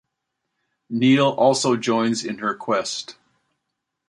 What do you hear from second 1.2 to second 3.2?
also joins in her quest.